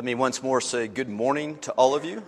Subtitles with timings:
[0.00, 2.22] Let me once more say good morning to all of you.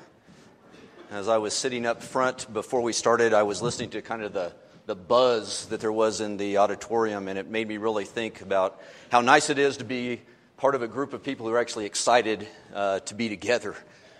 [1.11, 4.35] As I was sitting up front before we started, I was listening to kind of
[4.35, 4.53] the,
[4.85, 8.79] the buzz that there was in the auditorium, and it made me really think about
[9.11, 10.21] how nice it is to be
[10.59, 13.75] part of a group of people who are actually excited uh, to be together,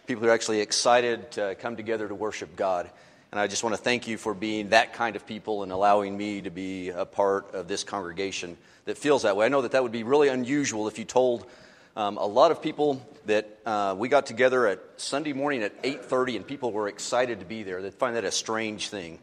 [0.07, 2.91] people who are actually excited to come together to worship God.
[3.33, 6.17] And I just want to thank you for being that kind of people and allowing
[6.17, 9.45] me to be a part of this congregation that feels that way.
[9.45, 11.47] I know that that would be really unusual if you told
[11.97, 16.37] um, a lot of people that uh, we got together at Sunday morning at 8:30,
[16.37, 17.83] and people were excited to be there.
[17.83, 19.19] They find that a strange thing,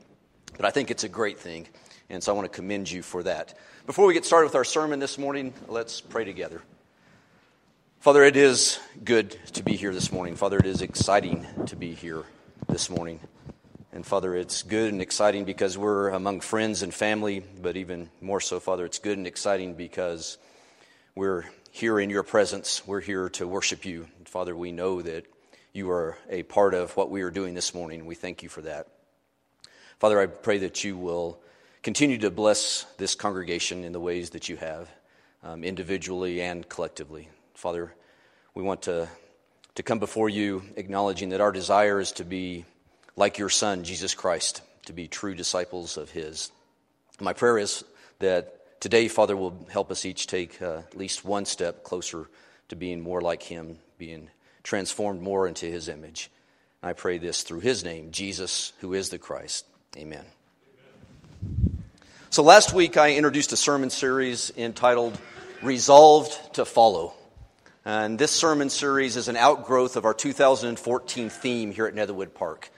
[0.56, 1.68] but I think it's a great thing,
[2.10, 3.58] and so I want to commend you for that.
[3.86, 6.62] Before we get started with our sermon this morning, let's pray together.
[8.02, 10.36] Father, it is good to be here this morning.
[10.36, 12.24] Father, it is exciting to be here
[12.68, 13.20] this morning.
[13.92, 18.40] And Father, it's good and exciting because we're among friends and family, but even more
[18.40, 20.38] so, Father, it's good and exciting because
[21.16, 21.44] we're
[21.80, 22.86] here in your presence.
[22.86, 24.08] We're here to worship you.
[24.26, 25.26] Father, we know that
[25.72, 28.06] you are a part of what we are doing this morning.
[28.06, 28.88] We thank you for that.
[29.98, 31.40] Father, I pray that you will
[31.82, 34.90] continue to bless this congregation in the ways that you have,
[35.42, 37.30] um, individually and collectively.
[37.54, 37.96] Father,
[38.54, 39.08] we want to,
[39.76, 42.66] to come before you acknowledging that our desire is to be
[43.16, 46.52] like your Son, Jesus Christ, to be true disciples of His.
[47.22, 47.86] My prayer is
[48.20, 52.30] that Today, Father, will help us each take uh, at least one step closer
[52.70, 54.30] to being more like Him, being
[54.64, 56.32] transformed more into His image.
[56.82, 59.66] I pray this through His name, Jesus, who is the Christ.
[59.98, 60.24] Amen.
[61.44, 61.84] Amen.
[62.30, 65.20] So, last week I introduced a sermon series entitled
[65.62, 67.14] Resolved to Follow.
[67.84, 72.72] And this sermon series is an outgrowth of our 2014 theme here at Netherwood Park.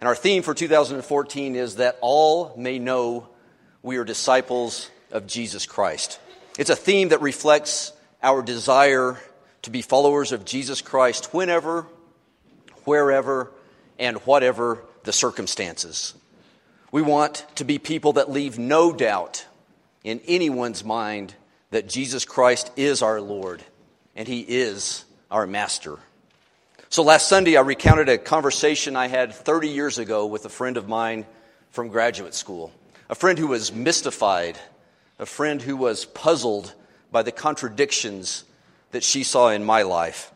[0.00, 3.28] And our theme for 2014 is that all may know
[3.82, 6.18] we are disciples of Jesus Christ.
[6.58, 7.92] It's a theme that reflects
[8.22, 9.16] our desire
[9.62, 11.86] to be followers of Jesus Christ whenever,
[12.84, 13.50] wherever,
[13.98, 16.14] and whatever the circumstances.
[16.92, 19.46] We want to be people that leave no doubt
[20.02, 21.34] in anyone's mind
[21.70, 23.62] that Jesus Christ is our Lord
[24.14, 25.98] and He is our Master.
[26.88, 30.76] So last Sunday, I recounted a conversation I had 30 years ago with a friend
[30.76, 31.26] of mine
[31.70, 32.72] from graduate school,
[33.08, 34.58] a friend who was mystified
[35.18, 36.72] a friend who was puzzled
[37.10, 38.44] by the contradictions
[38.90, 40.32] that she saw in my life.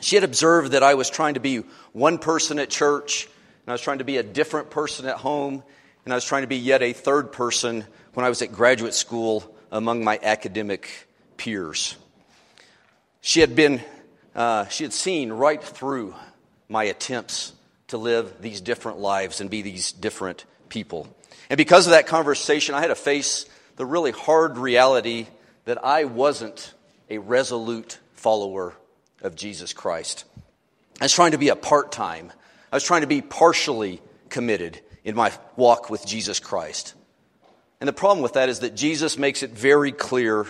[0.00, 3.72] She had observed that I was trying to be one person at church, and I
[3.72, 5.62] was trying to be a different person at home,
[6.04, 8.94] and I was trying to be yet a third person when I was at graduate
[8.94, 11.96] school among my academic peers.
[13.20, 13.82] She had been,
[14.34, 16.14] uh, she had seen right through
[16.68, 17.52] my attempts
[17.88, 21.08] to live these different lives and be these different people.
[21.50, 23.46] And because of that conversation, I had to face
[23.78, 25.28] the really hard reality
[25.64, 26.74] that I wasn't
[27.08, 28.74] a resolute follower
[29.22, 30.24] of Jesus Christ.
[31.00, 32.32] I was trying to be a part time,
[32.72, 36.94] I was trying to be partially committed in my walk with Jesus Christ.
[37.80, 40.46] And the problem with that is that Jesus makes it very clear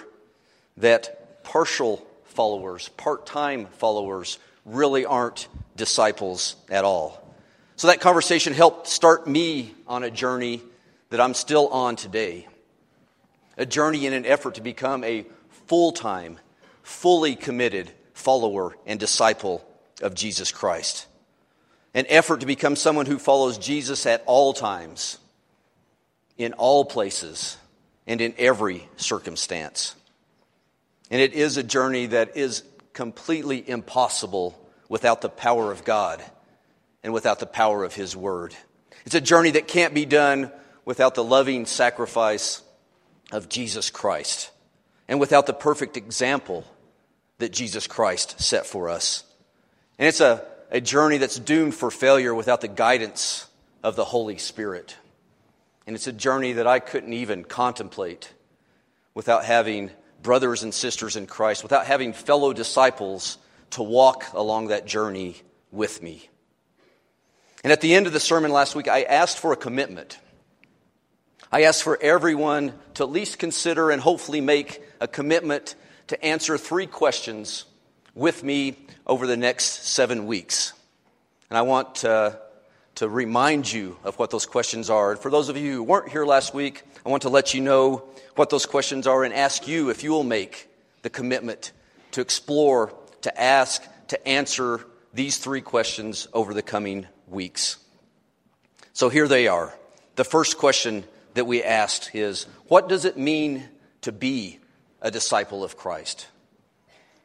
[0.79, 7.23] that partial followers, part time followers, really aren't disciples at all.
[7.77, 10.63] So that conversation helped start me on a journey
[11.11, 12.49] that I'm still on today
[13.59, 15.27] a journey in an effort to become a
[15.67, 16.39] full time,
[16.83, 19.63] fully committed follower and disciple
[20.01, 21.07] of Jesus Christ.
[21.93, 25.19] An effort to become someone who follows Jesus at all times,
[26.37, 27.57] in all places,
[28.07, 29.95] and in every circumstance.
[31.11, 32.63] And it is a journey that is
[32.93, 34.59] completely impossible
[34.89, 36.23] without the power of God
[37.03, 38.55] and without the power of His Word.
[39.05, 40.53] It's a journey that can't be done
[40.85, 42.63] without the loving sacrifice
[43.33, 44.51] of Jesus Christ
[45.09, 46.65] and without the perfect example
[47.39, 49.25] that Jesus Christ set for us.
[49.99, 53.47] And it's a, a journey that's doomed for failure without the guidance
[53.83, 54.97] of the Holy Spirit.
[55.87, 58.33] And it's a journey that I couldn't even contemplate
[59.15, 59.91] without having
[60.23, 63.39] brothers and sisters in Christ, without having fellow disciples
[63.71, 65.37] to walk along that journey
[65.71, 66.29] with me.
[67.65, 70.19] And at the end of the sermon last week, I asked for a commitment.
[71.51, 75.77] I ask for everyone to at least consider and hopefully make a commitment
[76.09, 77.65] to answer three questions
[78.15, 80.75] with me over the next seven weeks.
[81.49, 82.39] And I want to,
[82.97, 85.13] to remind you of what those questions are.
[85.13, 87.63] And for those of you who weren't here last week, I want to let you
[87.63, 88.05] know
[88.37, 90.69] what those questions are and ask you if you will make
[91.01, 91.73] the commitment
[92.11, 92.93] to explore,
[93.23, 94.85] to ask, to answer
[95.15, 97.79] these three questions over the coming weeks.
[98.93, 99.73] So here they are.
[100.17, 101.05] The first question
[101.39, 103.65] that we asked is what does it mean
[104.01, 104.59] to be
[105.01, 106.27] a disciple of Christ?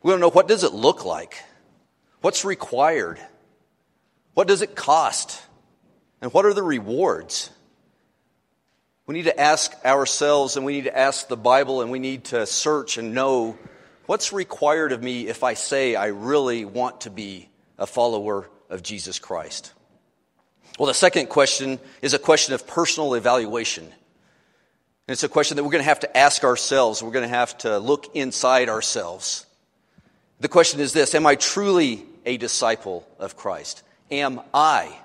[0.04, 1.44] We don't know what does it look like?
[2.22, 3.20] What's required?
[4.36, 5.42] What does it cost?
[6.22, 7.50] And what are the rewards?
[9.08, 12.26] We need to ask ourselves and we need to ask the Bible and we need
[12.26, 13.58] to search and know
[14.06, 17.50] what's required of me if I say I really want to be
[17.80, 19.74] a follower of Jesus Christ.
[20.78, 23.92] Well, the second question is a question of personal evaluation.
[25.08, 27.04] And it's a question that we're going to have to ask ourselves.
[27.04, 29.46] We're going to have to look inside ourselves.
[30.40, 33.84] The question is this Am I truly a disciple of Christ?
[34.12, 34.96] Am I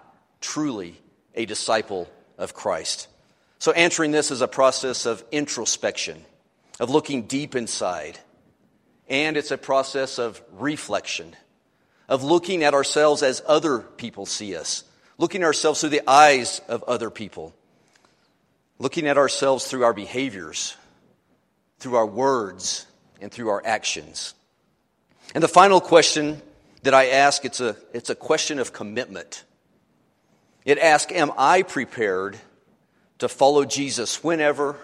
[0.40, 1.00] truly
[1.34, 3.08] a disciple of Christ?
[3.58, 6.24] So, answering this is a process of introspection,
[6.78, 8.18] of looking deep inside.
[9.08, 11.34] And it's a process of reflection,
[12.08, 14.84] of looking at ourselves as other people see us,
[15.16, 17.54] looking at ourselves through the eyes of other people,
[18.78, 20.76] looking at ourselves through our behaviors,
[21.78, 22.86] through our words,
[23.20, 24.34] and through our actions.
[25.34, 26.40] And the final question
[26.82, 29.44] that I ask, it's a, it's a question of commitment.
[30.64, 32.38] It asks, Am I prepared
[33.18, 34.76] to follow Jesus whenever,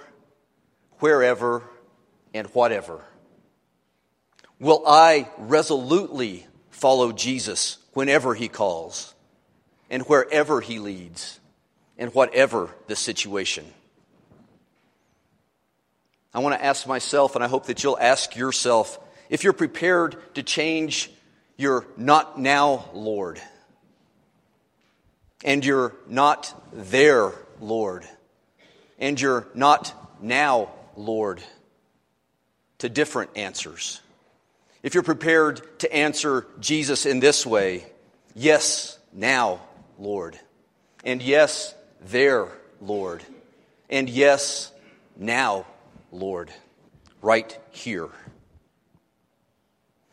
[0.99, 1.63] wherever,
[2.33, 3.01] and whatever?
[4.59, 9.15] Will I resolutely follow Jesus whenever he calls
[9.91, 11.39] and wherever he leads
[11.97, 13.65] and whatever the situation?
[16.35, 18.99] I want to ask myself, and I hope that you'll ask yourself,
[19.31, 21.11] if you're prepared to change
[21.57, 23.41] your not now Lord
[25.45, 28.05] and you're not there Lord
[28.99, 31.43] and you're not now, Lord,
[32.79, 34.01] to different answers.
[34.83, 37.87] If you're prepared to answer Jesus in this way,
[38.35, 39.61] yes, now,
[39.99, 40.39] Lord,
[41.05, 42.49] and yes, there,
[42.81, 43.23] Lord,
[43.89, 44.73] and yes,
[45.17, 45.67] now,
[46.15, 46.53] Lord,
[47.23, 48.09] right here.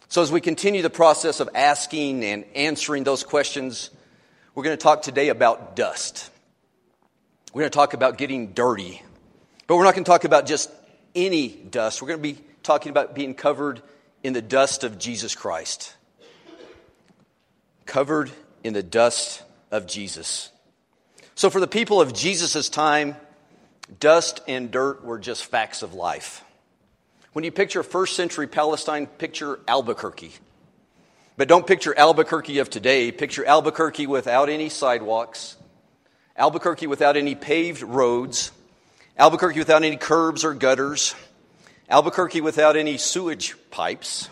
[0.08, 3.92] So, as we continue the process of asking and answering those questions,
[4.56, 6.30] we're going to talk today about dust.
[7.54, 9.02] We're going to talk about getting dirty.
[9.68, 10.72] But we're not going to talk about just
[11.14, 12.02] any dust.
[12.02, 13.82] We're going to be talking about being covered
[14.24, 15.96] in the dust of Jesus Christ.
[17.86, 18.32] Covered
[18.64, 20.50] in the dust of Jesus.
[21.36, 23.16] So, for the people of Jesus' time,
[24.00, 26.44] dust and dirt were just facts of life.
[27.34, 30.34] When you picture first century Palestine, picture Albuquerque.
[31.38, 33.12] But don't picture Albuquerque of today.
[33.12, 35.56] Picture Albuquerque without any sidewalks,
[36.36, 38.52] Albuquerque without any paved roads,
[39.18, 41.16] Albuquerque without any curbs or gutters,
[41.90, 44.30] Albuquerque without any sewage pipes.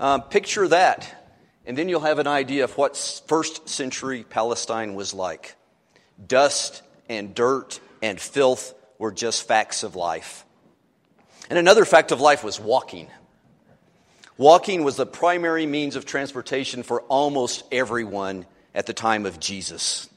[0.00, 1.28] Um, picture that,
[1.66, 2.96] and then you'll have an idea of what
[3.26, 5.56] first century Palestine was like.
[6.26, 10.44] Dust and dirt and filth were just facts of life.
[11.48, 13.08] And another fact of life was walking.
[14.36, 18.44] Walking was the primary means of transportation for almost everyone
[18.74, 20.10] at the time of Jesus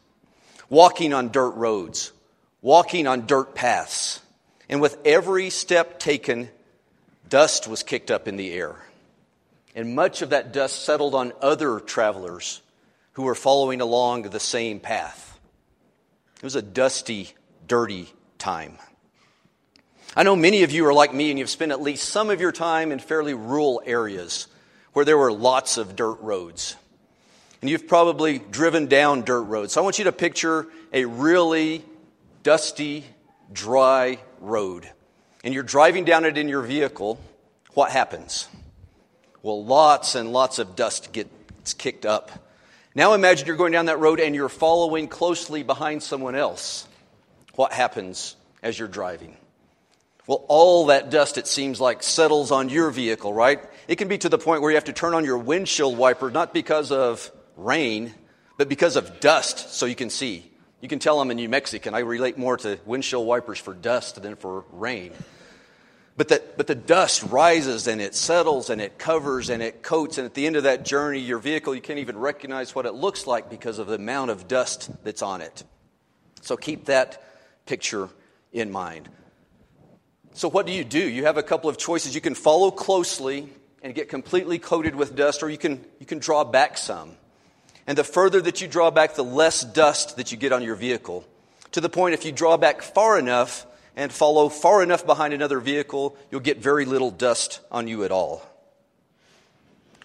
[0.69, 2.11] walking on dirt roads,
[2.61, 4.21] walking on dirt paths.
[4.67, 6.49] And with every step taken,
[7.29, 8.75] dust was kicked up in the air.
[9.75, 12.61] And much of that dust settled on other travelers
[13.13, 15.39] who were following along the same path.
[16.35, 17.33] It was a dusty,
[17.67, 18.77] dirty time.
[20.15, 22.41] I know many of you are like me and you've spent at least some of
[22.41, 24.47] your time in fairly rural areas
[24.93, 26.75] where there were lots of dirt roads.
[27.61, 29.73] And you've probably driven down dirt roads.
[29.73, 31.83] So I want you to picture a really
[32.43, 33.03] dusty,
[33.51, 34.89] dry road.
[35.43, 37.19] And you're driving down it in your vehicle.
[37.73, 38.47] What happens?
[39.43, 42.31] Well, lots and lots of dust gets kicked up.
[42.95, 46.87] Now imagine you're going down that road and you're following closely behind someone else.
[47.57, 49.35] What happens as you're driving?
[50.27, 53.59] Well, all that dust, it seems like, settles on your vehicle, right?
[53.87, 56.29] It can be to the point where you have to turn on your windshield wiper,
[56.29, 58.13] not because of rain,
[58.57, 60.47] but because of dust, so you can see.
[60.81, 61.95] You can tell I'm a New Mexican.
[61.95, 65.13] I relate more to windshield wipers for dust than for rain.
[66.15, 70.19] But the, but the dust rises and it settles and it covers and it coats.
[70.19, 72.93] And at the end of that journey, your vehicle, you can't even recognize what it
[72.93, 75.63] looks like because of the amount of dust that's on it.
[76.41, 77.23] So keep that
[77.67, 78.09] picture
[78.51, 79.09] in mind.
[80.33, 80.99] So, what do you do?
[80.99, 82.15] You have a couple of choices.
[82.15, 83.49] You can follow closely
[83.81, 87.11] and get completely coated with dust, or you can, you can draw back some.
[87.85, 90.75] And the further that you draw back, the less dust that you get on your
[90.75, 91.25] vehicle.
[91.71, 95.59] To the point, if you draw back far enough and follow far enough behind another
[95.59, 98.43] vehicle, you'll get very little dust on you at all.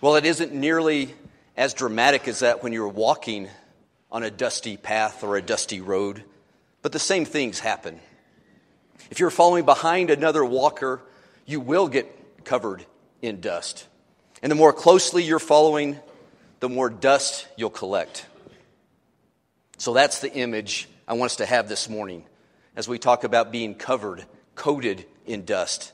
[0.00, 1.14] Well, it isn't nearly
[1.57, 3.49] as dramatic as that when you're walking
[4.11, 6.25] on a dusty path or a dusty road,
[6.83, 8.01] but the same things happen.
[9.11, 11.01] If you're following behind another walker,
[11.47, 12.85] you will get covered
[13.21, 13.87] in dust.
[14.43, 15.99] And the more closely you're following,
[16.61, 18.27] the more dust you'll collect.
[19.79, 22.25] So that's the image I want us to have this morning
[22.75, 24.25] as we talk about being covered,
[24.55, 25.93] coated in dust.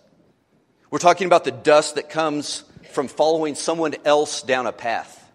[0.91, 5.31] We're talking about the dust that comes from following someone else down a path,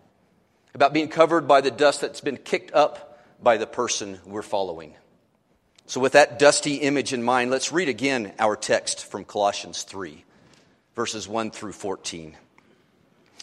[0.74, 4.95] about being covered by the dust that's been kicked up by the person we're following.
[5.85, 10.23] So, with that dusty image in mind, let's read again our text from Colossians 3,
[10.95, 12.37] verses 1 through 14.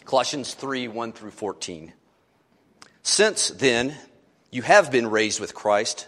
[0.05, 1.93] Colossians 3, 1 through 14.
[3.03, 3.95] Since then,
[4.49, 6.07] you have been raised with Christ,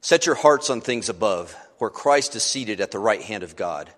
[0.00, 3.56] set your hearts on things above, where Christ is seated at the right hand of
[3.56, 3.90] God.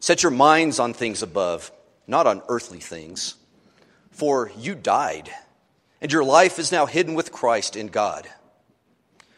[0.00, 1.72] Set your minds on things above,
[2.06, 3.36] not on earthly things.
[4.10, 5.30] For you died,
[6.00, 8.28] and your life is now hidden with Christ in God.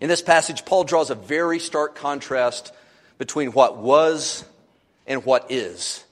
[0.00, 2.72] In this passage, Paul draws a very stark contrast
[3.18, 4.44] between what was
[5.06, 6.04] and what is,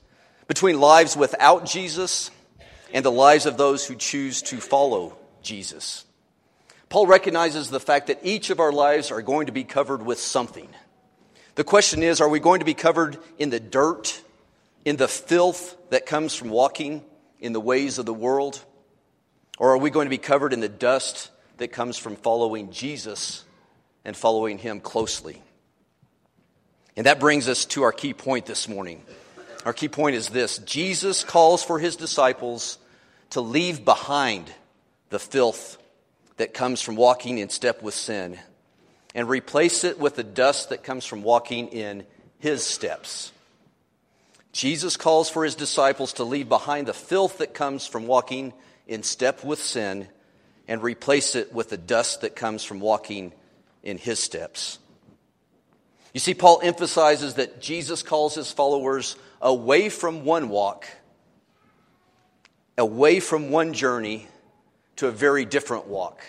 [0.48, 2.30] between lives without Jesus
[2.92, 6.04] and the lives of those who choose to follow Jesus.
[6.88, 10.18] Paul recognizes the fact that each of our lives are going to be covered with
[10.18, 10.68] something.
[11.56, 14.20] The question is are we going to be covered in the dirt
[14.84, 17.04] in the filth that comes from walking
[17.40, 18.64] in the ways of the world?
[19.58, 23.44] Or are we going to be covered in the dust that comes from following Jesus
[24.06, 25.42] and following Him closely?
[26.96, 29.02] And that brings us to our key point this morning.
[29.66, 32.78] Our key point is this Jesus calls for His disciples
[33.30, 34.50] to leave behind
[35.10, 35.76] the filth
[36.38, 38.38] that comes from walking in step with sin
[39.14, 42.06] and replace it with the dust that comes from walking in
[42.38, 43.32] His steps.
[44.56, 48.54] Jesus calls for his disciples to leave behind the filth that comes from walking
[48.86, 50.08] in step with sin
[50.66, 53.32] and replace it with the dust that comes from walking
[53.86, 54.80] in his steps.
[56.12, 60.86] You see, Paul emphasizes that Jesus calls his followers away from one walk,
[62.76, 64.26] away from one journey,
[64.96, 66.24] to a very different walk,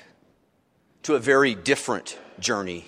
[1.04, 2.86] to a very different journey.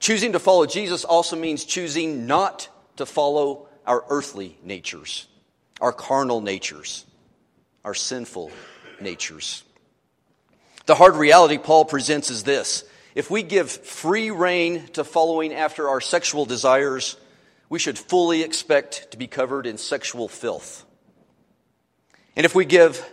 [0.00, 5.28] Choosing to follow Jesus also means choosing not to follow our earthly natures,
[5.80, 7.06] our carnal natures,
[7.84, 8.50] our sinful
[9.00, 9.62] natures.
[10.86, 15.88] The hard reality Paul presents is this if we give free rein to following after
[15.88, 17.16] our sexual desires,
[17.68, 20.84] we should fully expect to be covered in sexual filth.
[22.36, 23.04] And if we give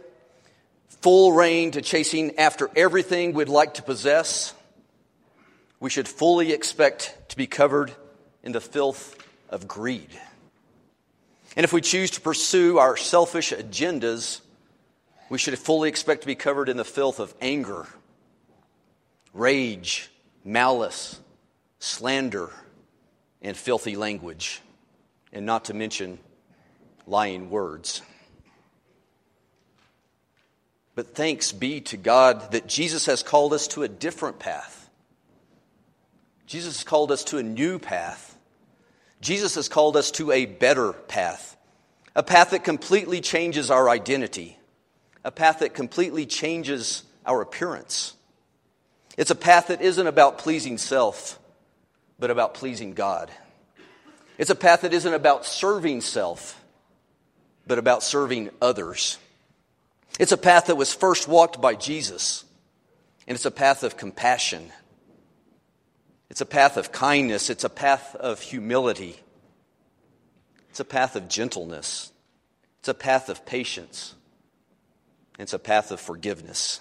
[1.01, 4.53] full rein to chasing after everything we'd like to possess,
[5.79, 7.91] we should fully expect to be covered
[8.43, 9.15] in the filth
[9.49, 10.09] of greed.
[11.55, 14.41] And if we choose to pursue our selfish agendas,
[15.29, 17.87] we should fully expect to be covered in the filth of anger,
[19.33, 20.09] rage,
[20.43, 21.19] malice,
[21.79, 22.51] slander,
[23.41, 24.61] and filthy language,
[25.31, 26.19] and not to mention
[27.07, 28.01] lying words.
[30.95, 34.89] But thanks be to God that Jesus has called us to a different path.
[36.45, 38.29] Jesus has called us to a new path
[39.21, 41.57] Jesus has called us to a better path,
[42.15, 44.57] a path that completely changes our identity,
[45.25, 48.15] a path that completely changes our appearance.
[49.19, 51.37] It's a path that isn't about pleasing self,
[52.19, 53.29] but about pleasing God.
[54.37, 56.57] It's a path that isn't about serving self,
[57.67, 59.17] but about serving others.
[60.21, 62.45] It's a path that was first walked by Jesus,
[63.27, 64.71] And it's a path of compassion.
[66.29, 67.49] It's a path of kindness.
[67.49, 69.19] It's a path of humility.
[70.69, 72.13] It's a path of gentleness.
[72.79, 74.15] It's a path of patience.
[75.37, 76.79] It's a path of forgiveness.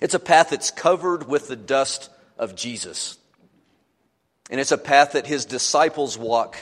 [0.00, 3.18] It's a path that's covered with the dust of Jesus.
[4.50, 6.56] And it's a path that his disciples walk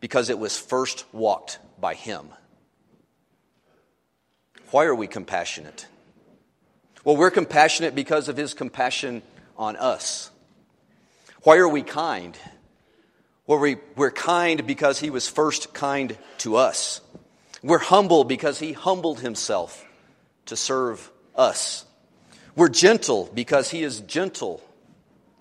[0.00, 2.28] because it was first walked by him.
[4.70, 5.86] Why are we compassionate?
[7.04, 9.22] Well, we're compassionate because of his compassion
[9.56, 10.30] on us.
[11.42, 12.36] Why are we kind?
[13.46, 17.00] Well, we, we're kind because he was first kind to us.
[17.62, 19.84] We're humble because he humbled himself
[20.46, 21.84] to serve us.
[22.56, 24.62] We're gentle because he is gentle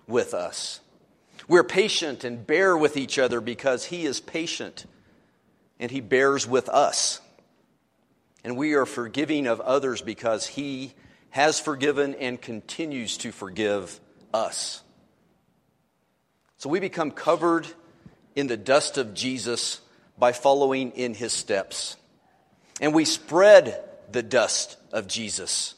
[0.07, 0.79] with us.
[1.47, 4.85] We're patient and bear with each other because he is patient
[5.79, 7.21] and he bears with us.
[8.43, 10.93] And we are forgiving of others because he
[11.31, 13.99] has forgiven and continues to forgive
[14.33, 14.81] us.
[16.57, 17.67] So we become covered
[18.35, 19.81] in the dust of Jesus
[20.17, 21.97] by following in his steps.
[22.81, 25.75] And we spread the dust of Jesus.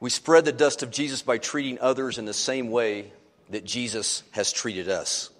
[0.00, 3.12] We spread the dust of Jesus by treating others in the same way
[3.50, 5.30] that Jesus has treated us.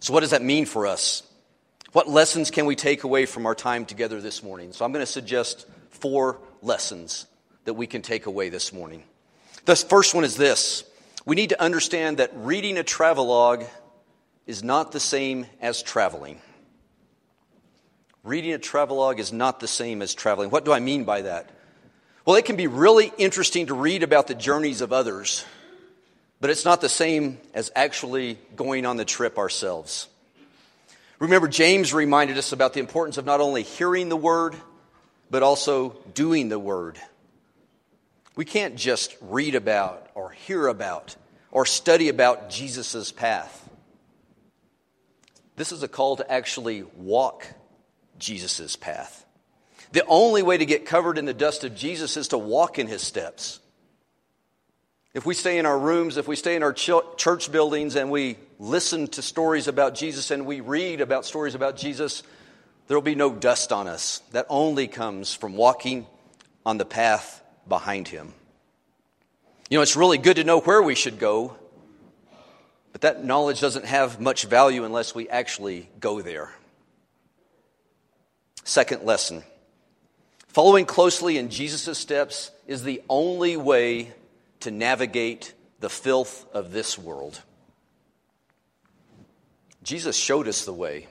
[0.00, 1.22] So, what does that mean for us?
[1.92, 4.72] What lessons can we take away from our time together this morning?
[4.72, 7.26] So, I'm going to suggest four lessons
[7.64, 9.04] that we can take away this morning.
[9.64, 10.84] The first one is this
[11.24, 13.64] we need to understand that reading a travelogue
[14.46, 16.40] is not the same as traveling.
[18.24, 20.50] Reading a travelogue is not the same as traveling.
[20.50, 21.50] What do I mean by that?
[22.24, 25.44] Well, it can be really interesting to read about the journeys of others,
[26.40, 30.06] but it's not the same as actually going on the trip ourselves.
[31.18, 34.54] Remember, James reminded us about the importance of not only hearing the word,
[35.30, 36.96] but also doing the word.
[38.36, 41.16] We can't just read about or hear about
[41.50, 43.68] or study about Jesus' path.
[45.56, 47.46] This is a call to actually walk
[48.16, 49.26] Jesus' path.
[49.92, 52.86] The only way to get covered in the dust of Jesus is to walk in
[52.86, 53.60] his steps.
[55.14, 58.38] If we stay in our rooms, if we stay in our church buildings and we
[58.58, 62.22] listen to stories about Jesus and we read about stories about Jesus,
[62.88, 64.22] there will be no dust on us.
[64.32, 66.06] That only comes from walking
[66.64, 68.32] on the path behind him.
[69.68, 71.56] You know, it's really good to know where we should go,
[72.92, 76.54] but that knowledge doesn't have much value unless we actually go there.
[78.64, 79.42] Second lesson
[80.52, 84.12] following closely in Jesus' steps is the only way
[84.60, 87.40] to navigate the filth of this world.
[89.82, 91.08] Jesus showed us the way.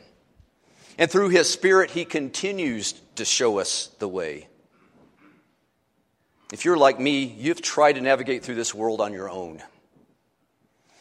[0.97, 4.47] And through his Spirit, he continues to show us the way.
[6.53, 9.61] If you're like me, you've tried to navigate through this world on your own.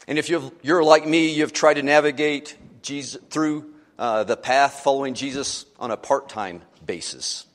[0.07, 5.15] And if you're like me, you've tried to navigate Jesus, through uh, the path following
[5.15, 7.47] Jesus on a part time basis.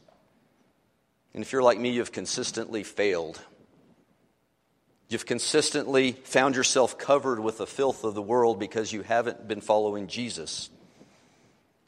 [1.35, 3.41] And if you're like me, you've consistently failed.
[5.09, 9.59] You've consistently found yourself covered with the filth of the world because you haven't been
[9.59, 10.69] following Jesus.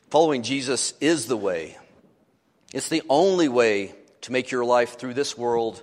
[0.10, 1.78] Following Jesus is the way.
[2.74, 5.82] It's the only way to make your life through this world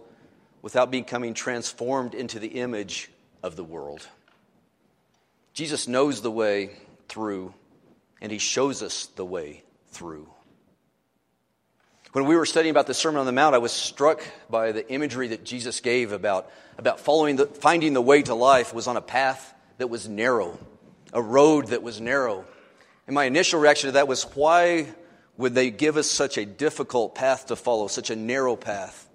[0.61, 3.11] without becoming transformed into the image
[3.43, 4.07] of the world.
[5.55, 6.77] Jesus knows the way
[7.09, 7.55] through
[8.21, 10.29] and he shows us the way through.
[12.15, 14.89] When we were studying about the Sermon on the Mount, I was struck by the
[14.89, 16.49] imagery that Jesus gave about,
[16.79, 20.57] about following the, finding the way to life was on a path that was narrow,
[21.13, 22.45] a road that was narrow.
[23.09, 24.87] And my initial reaction to that was, why
[25.39, 29.09] would they give us such a difficult path to follow, such a narrow path?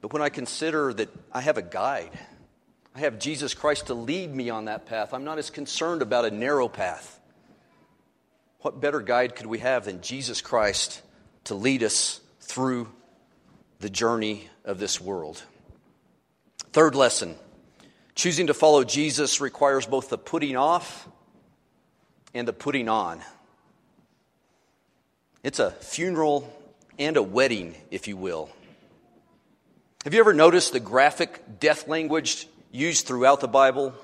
[0.00, 2.18] But when I consider that I have a guide,
[2.96, 6.24] I have Jesus Christ to lead me on that path, I'm not as concerned about
[6.24, 7.20] a narrow path.
[8.62, 11.00] What better guide could we have than Jesus Christ
[11.44, 12.88] to lead us through
[13.80, 15.42] the journey of this world?
[16.72, 17.36] Third lesson
[18.14, 21.08] choosing to follow Jesus requires both the putting off
[22.34, 23.20] and the putting on.
[25.42, 26.52] It's a funeral
[26.98, 28.50] and a wedding, if you will.
[30.04, 33.94] Have you ever noticed the graphic death language used throughout the Bible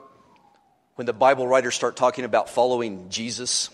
[0.96, 3.70] when the Bible writers start talking about following Jesus?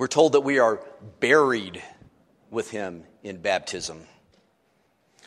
[0.00, 0.82] We're told that we are
[1.20, 1.82] buried
[2.50, 4.06] with him in baptism.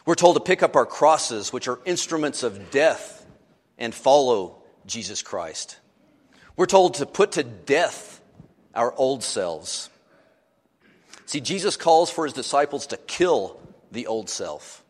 [0.04, 3.24] We're told to pick up our crosses, which are instruments of death,
[3.78, 5.78] and follow Jesus Christ.
[6.56, 8.20] We're told to put to death
[8.74, 9.92] our old selves.
[11.28, 13.60] See, Jesus calls for his disciples to kill
[13.92, 14.84] the old self.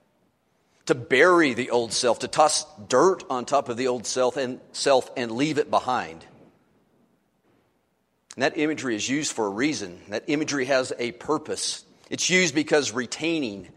[0.86, 4.60] to bury the old self, to toss dirt on top of the old self and,
[4.72, 6.26] self and leave it behind.
[8.36, 10.02] And that imagery is used for a reason.
[10.10, 11.86] That imagery has a purpose.
[12.10, 13.70] It's used because retaining,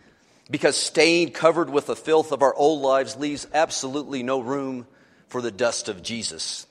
[0.50, 4.86] because staying covered with the filth of our old lives leaves absolutely no room
[5.28, 6.66] for the dust of Jesus.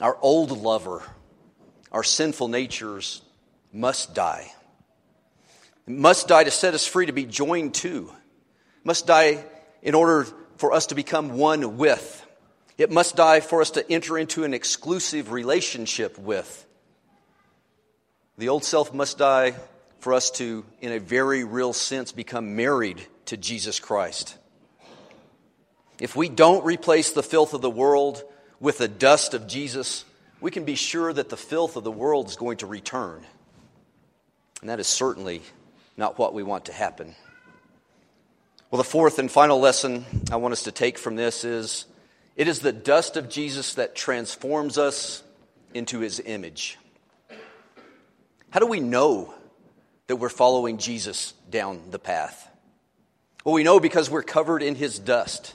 [0.00, 1.02] Our old lover,
[1.92, 3.22] our sinful natures
[3.72, 4.50] must die.
[5.86, 8.12] It must die to set us free to be joined to.
[8.84, 9.44] Must die
[9.82, 12.19] in order for us to become one with.
[12.80, 16.66] It must die for us to enter into an exclusive relationship with.
[18.38, 19.54] The old self must die
[19.98, 24.38] for us to, in a very real sense, become married to Jesus Christ.
[25.98, 28.24] If we don't replace the filth of the world
[28.60, 30.06] with the dust of Jesus,
[30.40, 33.22] we can be sure that the filth of the world is going to return.
[34.62, 35.42] And that is certainly
[35.98, 37.14] not what we want to happen.
[38.70, 41.84] Well, the fourth and final lesson I want us to take from this is
[42.36, 45.22] it is the dust of Jesus that transforms us
[45.74, 46.78] into his image.
[48.50, 49.34] How do we know
[50.06, 52.48] that we're following Jesus down the path?
[53.44, 55.54] Well, we know because we're covered in his dust.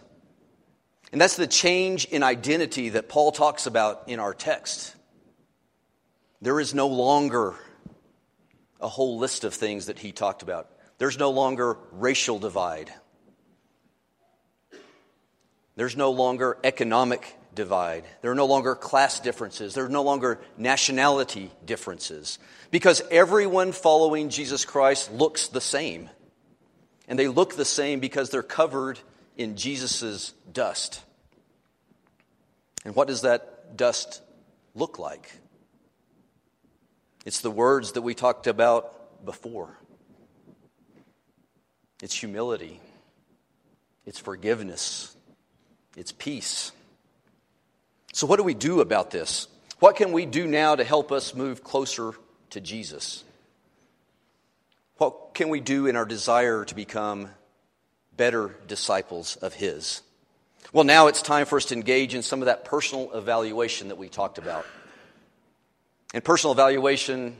[1.11, 4.95] And that's the change in identity that Paul talks about in our text.
[6.41, 7.55] There is no longer
[8.81, 10.69] a whole list of things that he talked about.
[10.97, 12.93] There's no longer racial divide.
[15.75, 18.05] There's no longer economic divide.
[18.21, 19.73] There are no longer class differences.
[19.73, 22.38] There are no longer nationality differences.
[22.71, 26.09] Because everyone following Jesus Christ looks the same.
[27.07, 28.99] And they look the same because they're covered
[29.38, 31.01] in Jesus' dust.
[32.83, 34.21] And what does that dust
[34.75, 35.31] look like?
[37.25, 39.77] It's the words that we talked about before
[42.01, 42.79] it's humility,
[44.05, 45.14] it's forgiveness,
[45.95, 46.71] it's peace.
[48.13, 49.47] So, what do we do about this?
[49.79, 52.13] What can we do now to help us move closer
[52.51, 53.23] to Jesus?
[54.97, 57.29] What can we do in our desire to become
[58.15, 60.01] better disciples of His?
[60.71, 63.97] Well, now it's time for us to engage in some of that personal evaluation that
[63.97, 64.65] we talked about.
[66.13, 67.36] And personal evaluation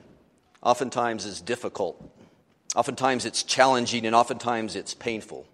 [0.62, 2.02] oftentimes is difficult.
[2.76, 5.48] Oftentimes it's challenging, and oftentimes it's painful.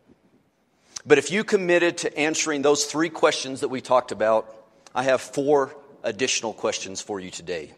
[1.05, 4.55] But if you committed to answering those three questions that we talked about,
[4.93, 7.71] I have four additional questions for you today.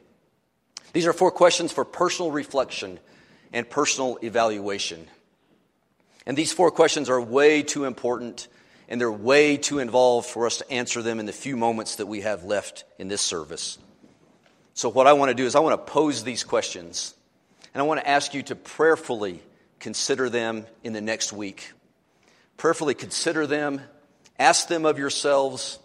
[0.93, 2.99] These are four questions for personal reflection
[3.51, 5.07] and personal evaluation.
[6.25, 8.47] And these four questions are way too important
[8.89, 12.05] and they're way too involved for us to answer them in the few moments that
[12.05, 13.77] we have left in this service.
[14.73, 17.13] So, what I want to do is, I want to pose these questions,
[17.73, 19.41] and I want to ask you to prayerfully
[19.79, 21.71] consider them in the next week.
[22.63, 23.82] Prayerfully consider them,
[24.39, 25.80] ask them of yourselves,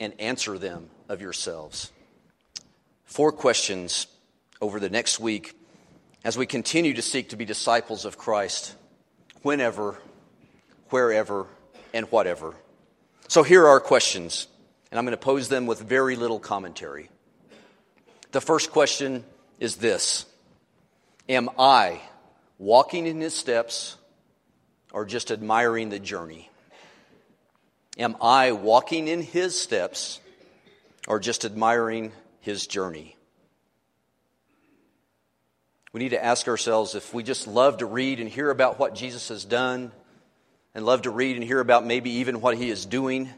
[0.00, 1.92] and answer them of yourselves.
[3.04, 4.08] Four questions
[4.60, 5.56] over the next week
[6.24, 8.74] as we continue to seek to be disciples of Christ
[9.42, 9.96] whenever,
[10.90, 11.46] wherever,
[11.92, 12.56] and whatever.
[13.28, 14.48] So here are our questions,
[14.90, 17.10] and I'm going to pose them with very little commentary.
[18.32, 19.22] The first question
[19.60, 20.26] is this
[21.28, 22.00] Am I
[22.58, 23.98] walking in his steps
[24.94, 26.48] or just admiring the journey?
[27.98, 30.20] Am I walking in his steps
[31.08, 33.16] or just admiring his journey?
[35.92, 38.94] We need to ask ourselves if we just love to read and hear about what
[38.94, 39.90] Jesus has done
[40.74, 43.28] and love to read and hear about maybe even what he is doing,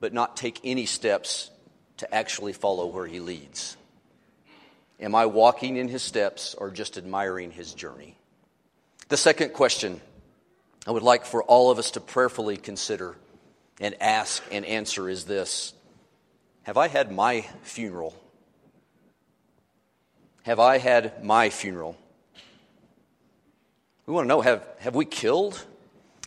[0.00, 1.50] but not take any steps
[1.98, 3.76] to actually follow where he leads.
[5.00, 8.16] Am I walking in his steps or just admiring his journey?
[9.08, 10.00] The second question
[10.86, 13.16] I would like for all of us to prayerfully consider
[13.80, 15.74] and ask and answer is this
[16.62, 18.14] Have I had my funeral?
[20.44, 21.96] Have I had my funeral?
[24.06, 25.62] We want to know have, have we killed?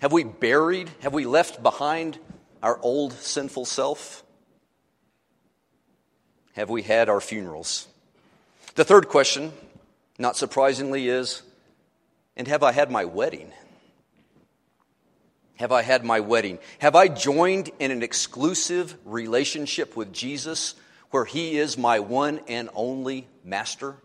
[0.02, 0.90] Have we buried?
[1.02, 2.20] Have we left behind
[2.62, 4.24] our old sinful self?
[6.54, 7.88] Have we had our funerals?
[8.76, 9.52] The third question,
[10.20, 11.42] not surprisingly, is
[12.38, 13.52] And have I had my wedding?
[15.62, 16.58] Have I had my wedding?
[16.80, 20.74] Have I joined in an exclusive relationship with Jesus
[21.12, 23.96] where He is my one and only master?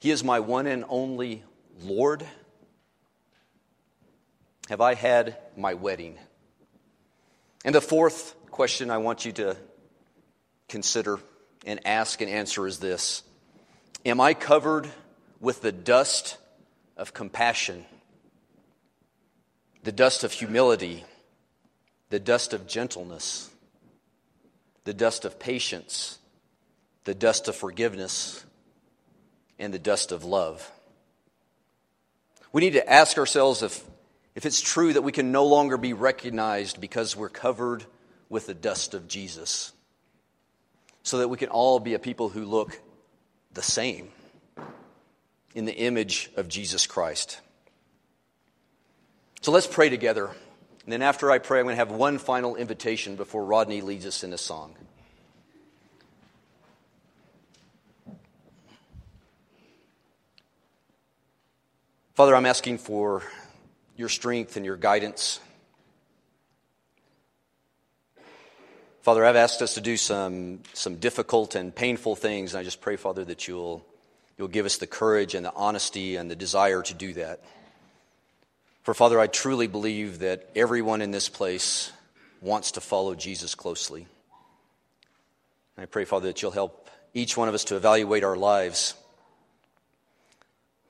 [0.00, 1.44] He is my one and only
[1.84, 2.26] Lord?
[4.68, 6.18] Have I had my wedding?
[7.64, 9.56] And the fourth question I want you to
[10.68, 11.20] consider
[11.64, 13.22] and ask and answer is this
[14.04, 14.88] Am I covered
[15.38, 16.38] with the dust
[16.96, 17.86] of compassion?
[19.86, 21.04] The dust of humility,
[22.10, 23.48] the dust of gentleness,
[24.82, 26.18] the dust of patience,
[27.04, 28.44] the dust of forgiveness,
[29.60, 30.72] and the dust of love.
[32.52, 33.84] We need to ask ourselves if,
[34.34, 37.84] if it's true that we can no longer be recognized because we're covered
[38.28, 39.70] with the dust of Jesus,
[41.04, 42.80] so that we can all be a people who look
[43.52, 44.08] the same
[45.54, 47.40] in the image of Jesus Christ.
[49.40, 50.26] So let's pray together.
[50.26, 54.06] And then after I pray, I'm going to have one final invitation before Rodney leads
[54.06, 54.74] us in a song.
[62.14, 63.22] Father, I'm asking for
[63.96, 65.38] your strength and your guidance.
[69.02, 72.80] Father, I've asked us to do some, some difficult and painful things, and I just
[72.80, 73.84] pray, Father, that you'll
[74.38, 77.40] You'll give us the courage and the honesty and the desire to do that.
[78.86, 81.90] For, Father, I truly believe that everyone in this place
[82.40, 84.06] wants to follow Jesus closely.
[85.76, 88.94] And I pray, Father, that you'll help each one of us to evaluate our lives,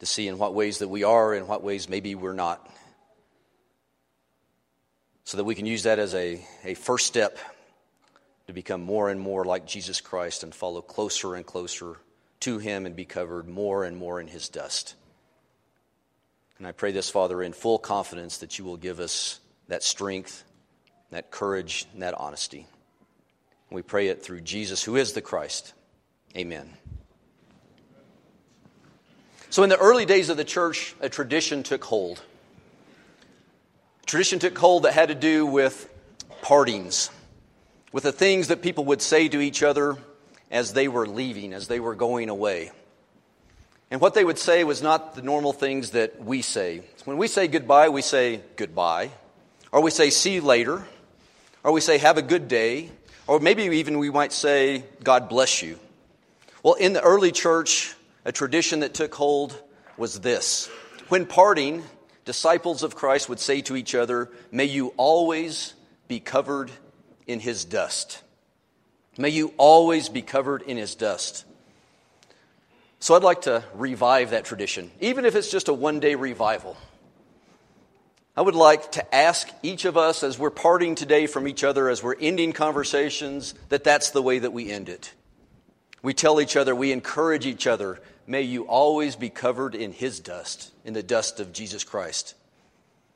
[0.00, 2.70] to see in what ways that we are, in what ways maybe we're not,
[5.24, 7.38] so that we can use that as a, a first step
[8.46, 11.96] to become more and more like Jesus Christ and follow closer and closer
[12.40, 14.96] to him and be covered more and more in his dust.
[16.58, 20.44] And I pray this, Father, in full confidence that you will give us that strength,
[21.10, 22.66] that courage, and that honesty.
[23.70, 25.74] we pray it through Jesus, who is the Christ.
[26.36, 26.72] Amen.
[29.50, 32.22] So, in the early days of the church, a tradition took hold.
[34.06, 35.88] Tradition took hold that had to do with
[36.42, 37.10] partings,
[37.92, 39.96] with the things that people would say to each other
[40.50, 42.70] as they were leaving, as they were going away.
[43.90, 46.82] And what they would say was not the normal things that we say.
[47.04, 49.10] When we say goodbye, we say goodbye,
[49.70, 50.84] or we say see you later,
[51.62, 52.90] or we say have a good day,
[53.26, 55.78] or maybe even we might say God bless you.
[56.62, 57.94] Well, in the early church,
[58.24, 59.60] a tradition that took hold
[59.96, 60.68] was this.
[61.08, 61.84] When parting,
[62.24, 65.74] disciples of Christ would say to each other, May you always
[66.08, 66.72] be covered
[67.28, 68.22] in his dust.
[69.16, 71.44] May you always be covered in his dust.
[72.98, 76.76] So I'd like to revive that tradition, even if it's just a one day revival.
[78.36, 81.88] I would like to ask each of us as we're parting today from each other,
[81.88, 85.12] as we're ending conversations, that that's the way that we end it.
[86.02, 90.20] We tell each other, we encourage each other, may you always be covered in his
[90.20, 92.34] dust, in the dust of Jesus Christ.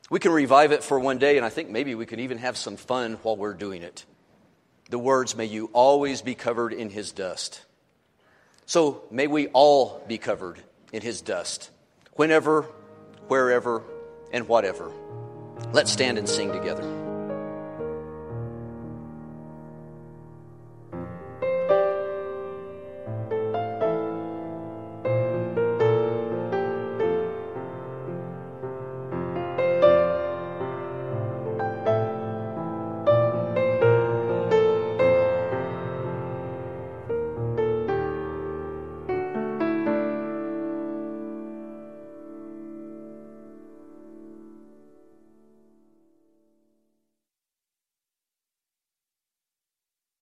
[0.09, 2.57] We can revive it for one day, and I think maybe we can even have
[2.57, 4.05] some fun while we're doing it
[4.91, 7.63] the words, May you always be covered in his dust.
[8.71, 10.61] So may we all be covered
[10.93, 11.73] in his dust,
[12.13, 12.63] whenever,
[13.27, 13.83] wherever,
[14.33, 14.93] and whatever.
[15.73, 17.00] Let's stand and sing together.